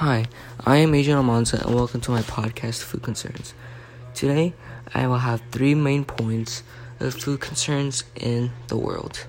[0.00, 0.26] Hi,
[0.66, 3.54] I am Adrian Almanza and welcome to my podcast, Food Concerns.
[4.12, 4.52] Today,
[4.92, 6.62] I will have three main points
[7.00, 9.26] of food concerns in the world.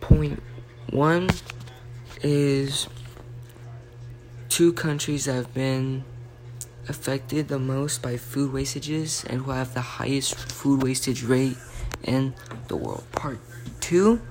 [0.00, 0.40] Point
[0.90, 1.28] one
[2.22, 2.86] is
[4.48, 6.04] two countries that have been
[6.88, 11.56] affected the most by food wastages and who have the highest food wastage rate
[12.04, 12.32] in
[12.68, 13.02] the world.
[13.10, 13.40] Part
[13.80, 14.22] two,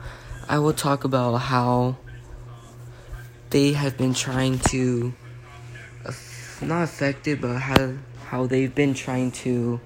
[0.47, 1.97] I will talk about how
[3.51, 5.13] they have been trying to
[6.05, 6.11] uh,
[6.61, 7.93] not affected but how
[8.25, 9.79] how they've been trying to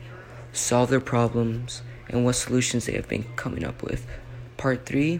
[0.53, 4.05] solve their problems and what solutions they have been coming up with.
[4.57, 5.19] Part 3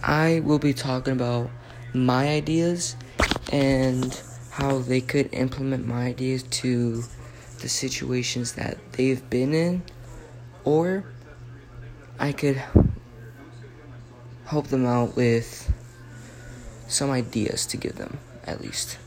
[0.00, 1.50] I will be talking about
[1.94, 2.96] my ideas
[3.52, 4.18] and
[4.50, 7.04] how they could implement my ideas to
[7.60, 9.82] the situations that they've been in
[10.64, 11.04] or
[12.18, 12.62] I could
[14.46, 15.72] help them out with
[16.92, 18.98] some ideas to give them, at least.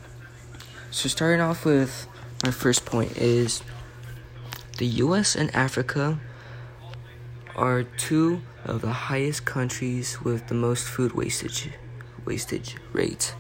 [0.92, 2.08] So, starting off with
[2.44, 3.62] my first point is
[4.78, 6.20] the US and Africa
[7.56, 11.70] are two of the highest countries with the most food wastage
[12.26, 13.34] wastage rate.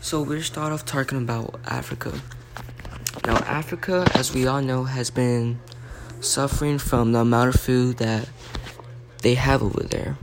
[0.00, 2.12] So we'll start off talking about Africa.
[3.26, 5.60] Now Africa, as we all know, has been
[6.20, 8.28] suffering from the amount of food that
[9.22, 10.16] they have over there.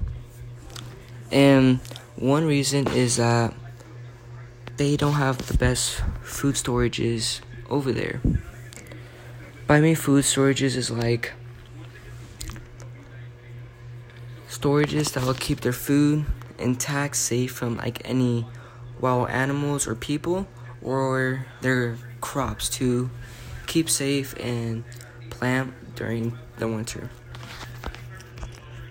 [1.31, 1.79] And
[2.15, 3.53] one reason is that
[4.77, 8.21] they don't have the best food storages over there.
[9.67, 11.33] By me, food storages is like
[14.49, 16.25] storages that will keep their food
[16.59, 18.45] intact, safe from like any
[18.99, 20.47] wild animals or people,
[20.81, 23.09] or their crops to
[23.67, 24.83] keep safe and
[25.29, 27.09] plant during the winter.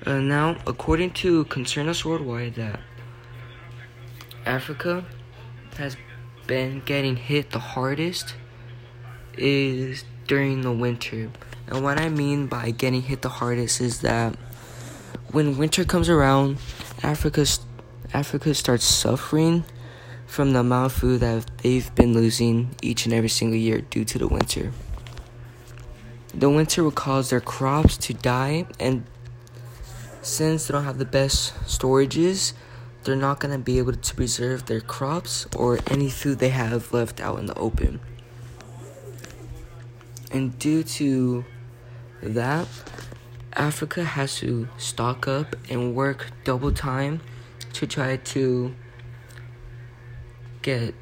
[0.06, 2.80] Uh, now, according to Concern Us Worldwide, that
[4.46, 5.05] Africa
[5.77, 5.96] has
[6.46, 8.34] been getting hit the hardest
[9.36, 11.30] is during the winter.
[11.66, 14.37] And what I mean by getting hit the hardest is that
[15.32, 16.59] when winter comes around,
[17.03, 17.47] Africa
[18.12, 19.64] Africa starts suffering
[20.26, 24.04] from the amount of food that they've been losing each and every single year due
[24.04, 24.72] to the winter.
[26.34, 29.04] The winter will cause their crops to die and
[30.22, 32.53] since they don't have the best storages,
[33.05, 36.93] they're not going to be able to preserve their crops or any food they have
[36.93, 38.00] left out in the open.
[40.31, 41.44] And due to
[42.22, 42.69] that,
[43.55, 47.21] Africa has to stock up and work double time
[47.72, 48.75] to try to
[50.62, 50.94] get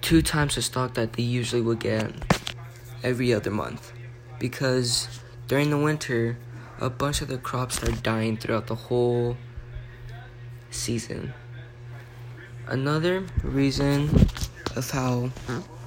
[0.00, 2.12] two times the stock that they usually would get
[3.02, 3.92] every other month.
[4.38, 6.38] Because during the winter,
[6.80, 9.36] a bunch of the crops are dying throughout the whole
[10.70, 11.32] season.
[12.66, 14.10] Another reason
[14.76, 15.30] of how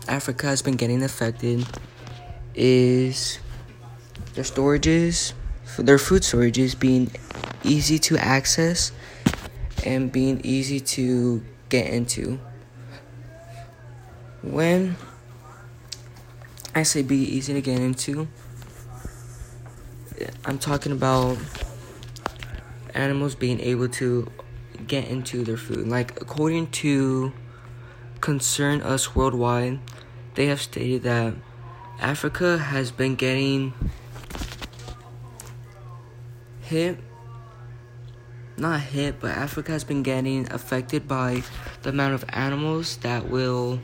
[0.07, 1.65] Africa has been getting affected
[2.55, 3.39] is
[4.33, 5.33] their storages,
[5.77, 7.11] their food storages being
[7.63, 8.91] easy to access
[9.85, 12.39] and being easy to get into.
[14.41, 14.95] When
[16.73, 18.27] I say be easy to get into,
[20.45, 21.37] I'm talking about
[22.93, 24.31] animals being able to
[24.91, 25.87] get into their food.
[25.87, 27.31] Like, according to
[28.19, 29.79] Concern Us Worldwide,
[30.35, 31.33] they have stated that
[31.97, 33.73] Africa has been getting
[36.59, 36.97] hit.
[38.57, 41.43] Not hit, but Africa has been getting affected by
[41.83, 43.79] the amount of animals that will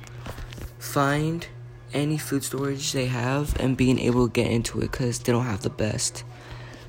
[0.78, 1.48] find
[1.94, 5.46] any food storage they have and being able to get into it because they don't
[5.46, 6.26] have the best.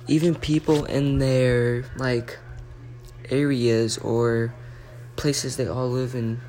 [0.09, 2.37] Even people in their, like,
[3.31, 4.55] areas or
[5.17, 6.41] places they all live in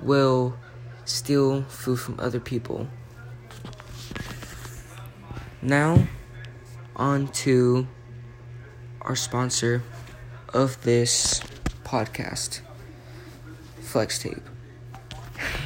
[0.00, 0.56] will
[1.04, 2.88] steal food from other people.
[5.62, 6.06] Now,
[6.96, 7.86] on to
[9.02, 9.82] our sponsor
[10.52, 11.40] of this
[11.84, 12.60] podcast,
[13.80, 14.42] Flex Tape.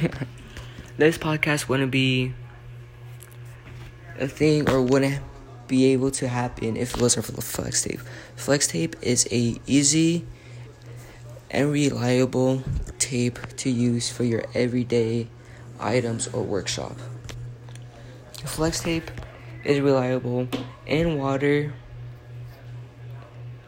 [0.97, 2.33] this podcast wouldn't be
[4.19, 5.21] a thing or wouldn't
[5.67, 7.99] be able to happen if it wasn't for the Flex Tape.
[8.35, 10.25] Flex Tape is a easy
[11.51, 12.63] and reliable
[12.99, 15.27] tape to use for your everyday
[15.79, 16.97] items or workshop.
[18.43, 19.09] Flex tape
[19.63, 20.47] is reliable
[20.85, 21.73] in water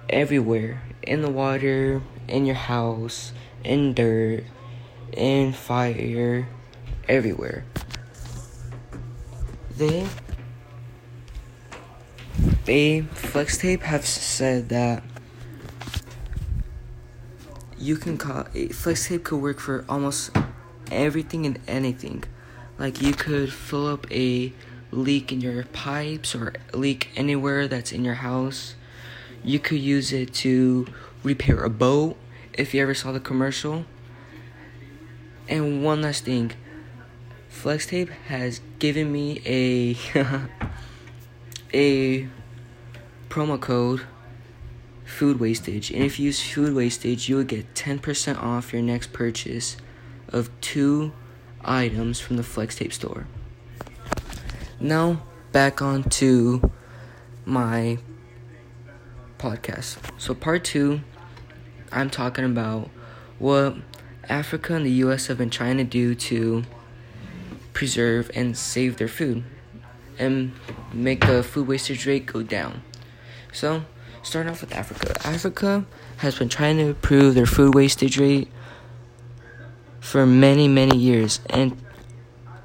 [0.09, 3.31] everywhere in the water, in your house,
[3.63, 4.43] in dirt,
[5.13, 6.47] in fire,
[7.07, 7.63] everywhere.
[9.77, 10.05] They
[12.65, 15.01] they flex tape have said that
[17.87, 18.43] you can call
[18.73, 20.31] flex tape could work for almost
[20.91, 22.21] everything and anything.
[22.77, 24.51] Like you could fill up a
[24.91, 28.75] leak in your pipes or leak anywhere that's in your house.
[29.41, 30.87] You could use it to
[31.23, 32.17] repair a boat
[32.51, 33.85] if you ever saw the commercial.
[35.47, 36.51] And one last thing.
[37.47, 39.95] Flex Tape has given me a
[41.73, 42.27] a
[43.29, 44.01] promo code
[45.07, 45.89] food wastage.
[45.89, 49.77] And if you use food wastage, you will get 10% off your next purchase
[50.29, 51.13] of two
[51.63, 53.25] items from the Flex Tape store.
[54.79, 56.71] Now, back on to
[57.45, 57.97] my
[59.39, 59.97] podcast.
[60.19, 61.01] So, part two,
[61.91, 62.89] I'm talking about
[63.39, 63.77] what
[64.27, 66.63] Africa and the US have been trying to do to
[67.73, 69.43] preserve and save their food
[70.19, 70.51] and
[70.91, 72.81] make the food wastage rate go down.
[73.53, 73.83] So,
[74.27, 75.15] starting off with Africa.
[75.25, 75.85] Africa
[76.17, 78.49] has been trying to improve their food wastage rate
[80.01, 81.39] for many, many years.
[81.49, 81.81] And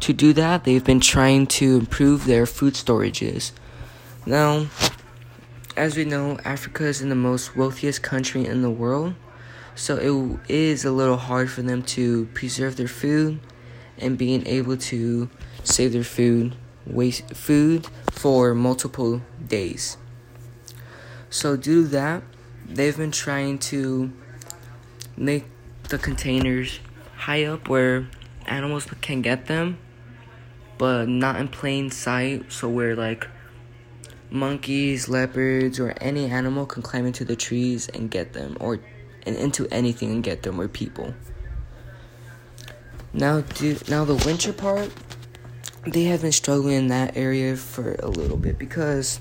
[0.01, 3.53] to do that, they've been trying to improve their food storages.
[4.27, 4.67] Now,
[5.77, 9.15] as we know, Africa is in the most wealthiest country in the world.
[9.77, 13.39] So it is a little hard for them to preserve their food
[13.99, 15.31] and being able to
[15.63, 19.97] save their food waste food for multiple days.
[21.33, 22.23] So due to that,
[22.69, 24.13] they've been trying to
[25.17, 25.47] make
[25.89, 26.79] the containers
[27.17, 28.07] high up where
[28.45, 29.79] animals can get them,
[30.77, 32.53] but not in plain sight.
[32.53, 33.27] So where like
[34.29, 38.81] monkeys, leopards, or any animal can climb into the trees and get them, or
[39.25, 41.15] and into anything and get them, or people.
[43.15, 44.91] Now, do now the winter part,
[45.87, 49.19] they have been struggling in that area for a little bit because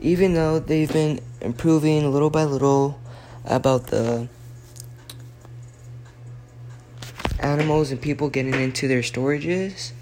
[0.00, 2.98] even though they've been improving little by little
[3.44, 4.28] about the
[7.40, 9.92] animals and people getting into their storages,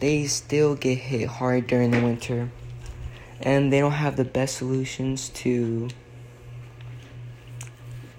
[0.00, 2.50] they still get hit hard during the winter.
[3.40, 5.88] And they don't have the best solutions to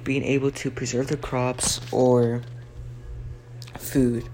[0.04, 2.44] being able to preserve the crops or
[3.78, 4.30] food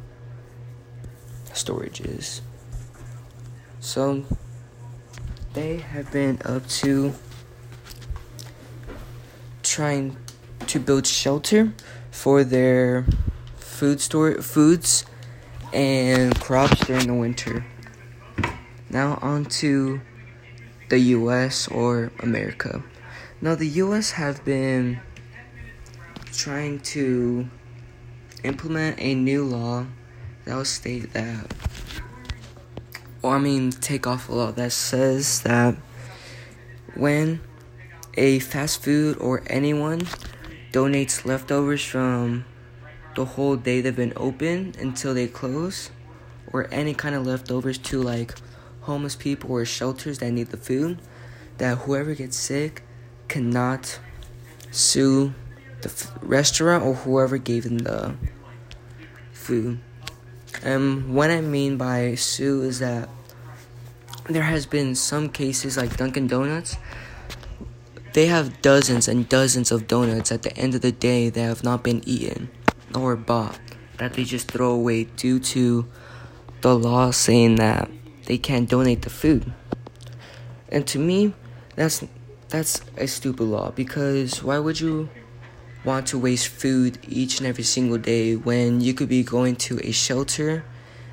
[1.53, 2.41] storages.
[3.79, 4.25] So
[5.53, 7.13] they have been up to
[9.63, 10.15] trying
[10.68, 11.74] to build shelter
[12.09, 13.06] for their
[13.57, 15.06] food store foods
[15.74, 17.65] and crops during the winter.
[18.89, 20.01] Now on to
[20.89, 22.83] the US or America.
[23.42, 25.00] Now the US have been
[26.31, 27.50] trying to
[28.44, 29.86] implement a new law
[30.45, 31.54] that will state that
[33.21, 35.75] or I mean take off a law that says that
[36.95, 37.41] when
[38.15, 40.01] a fast food or anyone
[40.71, 42.45] donates leftovers from
[43.15, 45.91] the whole day they've been open until they close
[46.51, 48.33] or any kind of leftovers to like
[48.81, 51.00] homeless people or shelters that need the food
[51.57, 52.83] that whoever gets sick
[53.27, 54.00] cannot
[54.71, 55.33] sue
[55.81, 58.15] the f- restaurant or whoever gave them the
[59.31, 59.79] food
[60.63, 63.09] and what I mean by sue is that
[64.29, 66.77] there has been some cases like Dunkin' Donuts.
[68.13, 71.63] They have dozens and dozens of donuts at the end of the day that have
[71.63, 72.49] not been eaten
[72.93, 73.59] or bought
[73.97, 75.87] that they just throw away due to
[76.61, 77.89] the law saying that
[78.25, 79.53] they can't donate the food.
[80.69, 81.33] And to me,
[81.75, 82.03] that's
[82.49, 85.09] that's a stupid law because why would you
[85.83, 89.80] want to waste food each and every single day when you could be going to
[89.83, 90.64] a shelter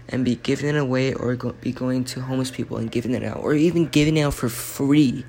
[0.08, 3.22] and be giving it away or go, be going to homeless people and giving it
[3.22, 5.24] out or even giving it out for free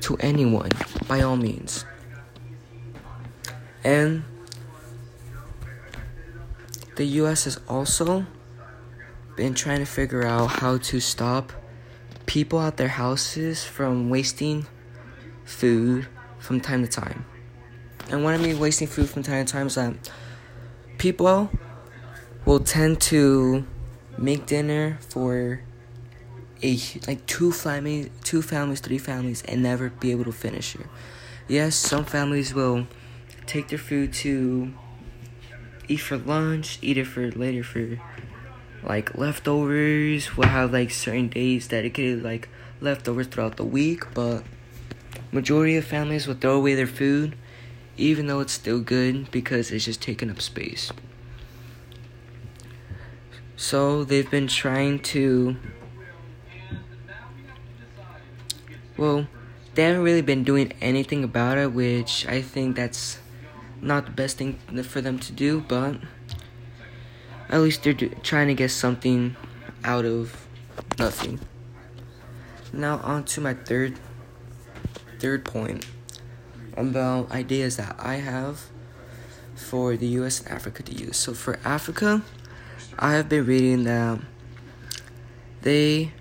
[0.00, 0.70] to anyone
[1.06, 1.84] by all means.
[3.84, 4.24] And
[6.96, 8.26] the US has also
[9.36, 11.52] been trying to figure out how to stop
[12.26, 14.66] people at their houses from wasting
[15.44, 16.06] food
[16.38, 17.24] from time to time
[18.10, 19.94] and what I mean wasting food from time to time is that
[20.98, 21.50] people
[22.44, 23.64] will tend to
[24.18, 25.62] make dinner for
[26.62, 30.86] a like two families, two families, three families, and never be able to finish it.
[31.48, 32.86] Yes, some families will
[33.46, 34.72] take their food to
[35.88, 37.98] eat for lunch, eat it for later for
[38.82, 40.36] like leftovers.
[40.36, 42.48] We'll have like certain days dedicated like
[42.80, 44.42] leftovers throughout the week, but
[45.32, 47.36] majority of families will throw away their food
[48.00, 50.90] even though it's still good because it's just taking up space.
[53.56, 55.56] So they've been trying to.
[58.96, 59.28] Well,
[59.74, 63.18] they haven't really been doing anything about it, which I think that's
[63.80, 65.96] not the best thing for them to do, but
[67.48, 69.36] at least they're do- trying to get something
[69.84, 70.46] out of
[70.98, 71.40] nothing.
[72.72, 73.98] Now on to my third
[75.18, 75.84] third point
[76.88, 78.66] about ideas that I have
[79.54, 81.16] for the US and Africa to use.
[81.16, 82.22] So for Africa,
[82.98, 84.20] I have been reading that
[85.62, 86.12] they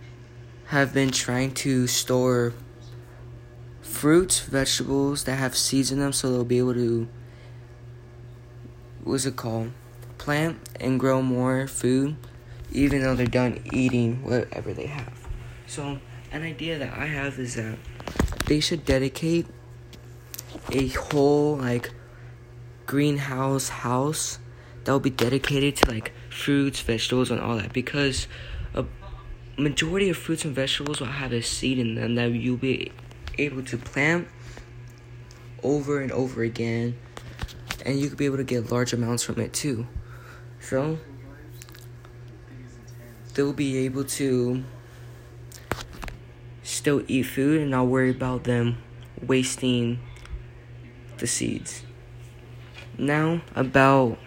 [0.67, 2.53] have been trying to store
[3.81, 7.07] fruits, vegetables that have seeds in them so they'll be able to
[9.03, 9.71] what's it called?
[10.17, 12.15] Plant and grow more food
[12.71, 15.27] even though they're done eating whatever they have.
[15.65, 15.99] So
[16.31, 17.77] an idea that I have is that
[18.45, 19.47] they should dedicate
[20.71, 21.91] a whole like
[22.85, 24.39] greenhouse house
[24.83, 28.27] that will be dedicated to like fruits, vegetables, and all that because
[28.73, 28.85] a
[29.57, 32.91] majority of fruits and vegetables will have a seed in them that you'll be
[33.37, 34.27] able to plant
[35.63, 36.97] over and over again,
[37.85, 39.87] and you could be able to get large amounts from it too.
[40.61, 40.99] So
[43.33, 44.63] they'll be able to
[46.63, 48.77] still eat food and not worry about them
[49.21, 49.99] wasting
[51.19, 51.83] the seeds.
[52.97, 54.17] Now, about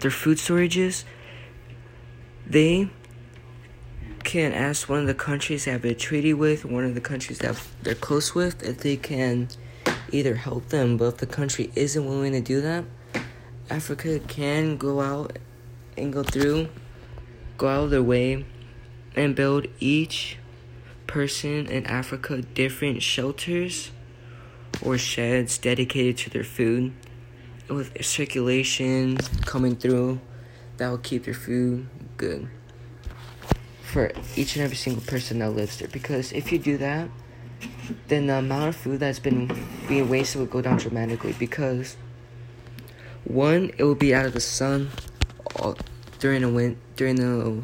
[0.00, 1.04] their food storages,
[2.46, 2.90] they
[4.24, 7.38] can ask one of the countries they have a treaty with, one of the countries
[7.38, 9.48] that they're close with, if they can
[10.12, 10.96] either help them.
[10.96, 12.84] But if the country isn't willing to do that,
[13.70, 15.38] Africa can go out
[15.96, 16.68] and go through,
[17.56, 18.44] go out of their way,
[19.16, 20.38] and build each
[21.06, 23.90] person in Africa different shelters
[24.82, 26.92] or sheds dedicated to their food.
[27.68, 30.20] With circulation coming through
[30.78, 32.48] that will keep your food good
[33.82, 35.88] for each and every single person that lives there.
[35.88, 37.08] Because if you do that
[38.08, 39.50] then the amount of food that's been
[39.88, 41.34] being wasted will go down dramatically.
[41.38, 41.96] Because
[43.24, 44.90] one it will be out of the sun
[45.56, 45.76] all,
[46.18, 47.62] during the win during the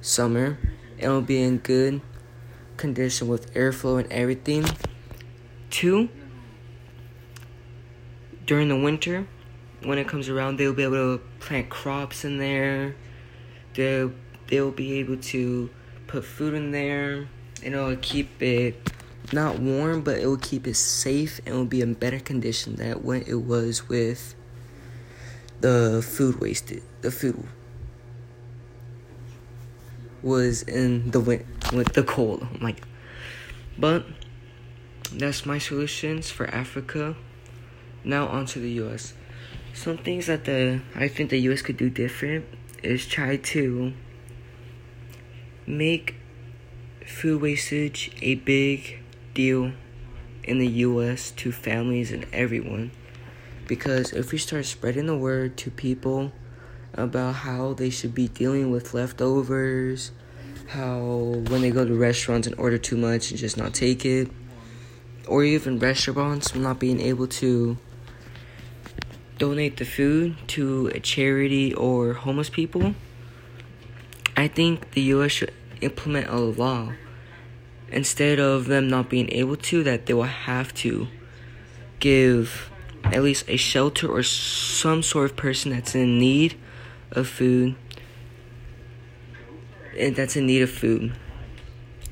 [0.00, 0.58] summer.
[0.98, 2.00] It will be in good
[2.76, 4.64] condition with airflow and everything.
[5.70, 6.08] Two,
[8.50, 9.28] during the winter,
[9.84, 12.96] when it comes around, they'll be able to plant crops in there.
[13.74, 14.12] They'll
[14.48, 15.70] they'll be able to
[16.08, 17.28] put food in there,
[17.62, 18.90] and it'll keep it
[19.32, 22.94] not warm, but it will keep it safe and will be in better condition than
[23.04, 24.34] when it was with
[25.60, 26.82] the food wasted.
[27.02, 27.46] The food
[30.24, 32.48] was in the wind with the cold.
[32.52, 32.82] Oh like,
[33.78, 34.06] but
[35.12, 37.14] that's my solutions for Africa.
[38.04, 39.14] Now on to the U.S.
[39.74, 41.62] Some things that the I think the U.S.
[41.62, 42.46] could do different
[42.82, 43.92] is try to
[45.66, 46.14] make
[47.06, 49.00] food wastage a big
[49.34, 49.72] deal
[50.44, 51.30] in the U.S.
[51.32, 52.90] to families and everyone.
[53.66, 56.32] Because if we start spreading the word to people
[56.94, 60.10] about how they should be dealing with leftovers,
[60.68, 60.98] how
[61.48, 64.30] when they go to restaurants and order too much and just not take it,
[65.28, 67.78] or even restaurants not being able to
[69.40, 72.94] donate the food to a charity or homeless people.
[74.36, 76.92] I think the US should implement a law
[77.90, 81.08] instead of them not being able to, that they will have to
[81.98, 82.70] give
[83.04, 86.54] at least a shelter or some sort of person that's in need
[87.10, 87.74] of food
[89.98, 91.12] and that's in need of food.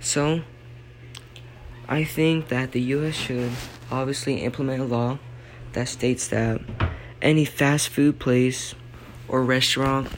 [0.01, 0.43] So,
[1.87, 3.53] I think that the US should
[3.91, 5.19] obviously implement a law
[5.75, 6.61] that states that
[7.21, 8.75] any fast food place
[9.27, 10.09] or restaurant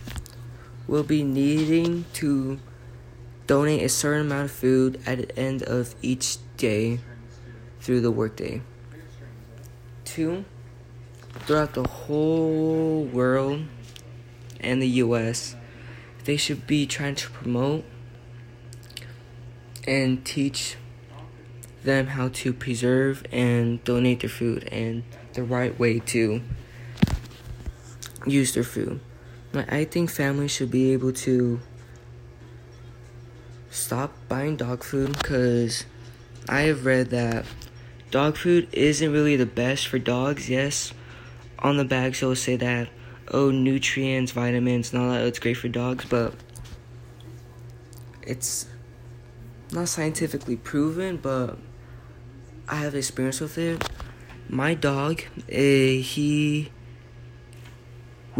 [0.87, 2.59] will be needing to
[3.47, 7.01] donate a certain amount of food at the end of each day
[7.81, 8.63] through the workday.
[10.05, 10.45] Two,
[11.41, 13.65] throughout the whole world
[14.61, 15.55] and the US,
[16.25, 17.85] they should be trying to promote
[19.87, 20.77] and teach
[21.83, 25.03] them how to preserve and donate their food and
[25.33, 26.43] the right way to
[28.27, 29.01] use their food.
[29.55, 31.61] I think families should be able to
[33.71, 35.85] stop buying dog food because
[36.49, 37.45] I have read that
[38.11, 40.49] dog food isn't really the best for dogs.
[40.49, 40.93] Yes,
[41.59, 42.89] on the bags it'll say that
[43.31, 45.25] oh nutrients, vitamins, and all that.
[45.27, 46.35] It's great for dogs, but
[48.23, 48.67] it's
[49.73, 51.17] not scientifically proven.
[51.17, 51.59] But
[52.69, 53.89] I have experience with it.
[54.49, 56.71] My dog, uh, he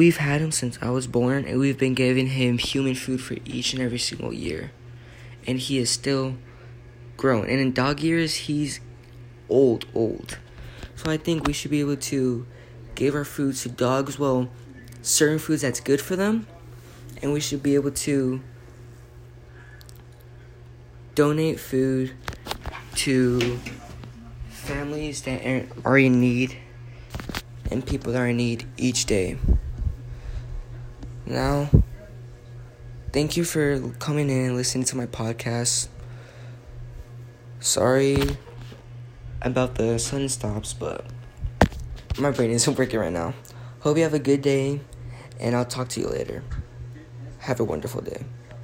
[0.01, 3.37] We've had him since I was born, and we've been giving him human food for
[3.45, 4.73] each and every single year.
[5.47, 6.37] And he is still
[7.19, 7.51] grown.
[7.51, 8.81] And in dog years, he's
[9.51, 10.39] old, old.
[10.97, 12.47] So I think we should be able to
[12.95, 14.49] give our food to dogs, well,
[15.03, 16.47] certain foods that's good for them,
[17.21, 18.41] and we should be able to
[21.15, 22.13] donate food
[22.95, 23.59] to
[24.49, 26.57] families that are in need
[27.71, 29.37] and people that are in need each day.
[31.31, 31.71] Now,
[33.13, 35.87] thank you for coming in and listening to my podcast.
[37.61, 38.37] Sorry
[39.41, 41.07] about the sun stops, but
[42.19, 43.35] my brain isn't working right now.
[43.79, 44.81] Hope you have a good day,
[45.39, 46.43] and I'll talk to you later.
[47.39, 48.25] Have a wonderful day.